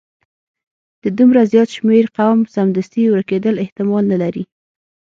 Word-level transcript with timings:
د 1.03 1.05
دومره 1.17 1.41
زیات 1.51 1.69
شمیر 1.77 2.05
قوم 2.17 2.39
سمدستي 2.55 3.03
ورکیدل 3.09 3.55
احتمال 3.63 4.03
نه 4.11 4.17
لري. 4.23 4.43